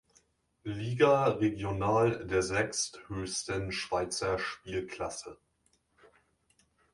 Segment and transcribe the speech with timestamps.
[0.63, 5.37] Liga regional, der sechsthöchsten Schweizer Spielklasse.